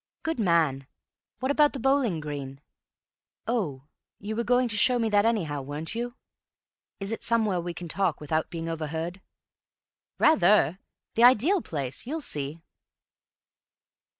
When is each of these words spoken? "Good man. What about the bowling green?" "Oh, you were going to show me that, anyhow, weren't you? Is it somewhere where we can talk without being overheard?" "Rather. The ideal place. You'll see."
"Good 0.23 0.39
man. 0.39 0.87
What 1.41 1.51
about 1.51 1.73
the 1.73 1.79
bowling 1.79 2.21
green?" 2.21 2.59
"Oh, 3.45 3.83
you 4.19 4.35
were 4.35 4.43
going 4.43 4.67
to 4.69 4.75
show 4.75 4.97
me 4.97 5.09
that, 5.09 5.27
anyhow, 5.27 5.61
weren't 5.61 5.93
you? 5.93 6.15
Is 6.99 7.11
it 7.11 7.23
somewhere 7.23 7.57
where 7.59 7.65
we 7.65 7.75
can 7.75 7.87
talk 7.87 8.19
without 8.19 8.49
being 8.49 8.67
overheard?" 8.67 9.21
"Rather. 10.17 10.79
The 11.13 11.23
ideal 11.25 11.61
place. 11.61 12.07
You'll 12.07 12.21
see." 12.21 12.63